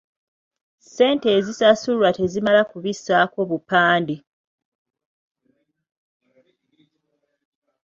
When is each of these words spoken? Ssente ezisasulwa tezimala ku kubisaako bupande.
Ssente 0.81 1.27
ezisasulwa 1.37 2.09
tezimala 2.17 2.61
ku 2.63 2.69
kubisaako 2.71 3.39
bupande. 3.49 4.15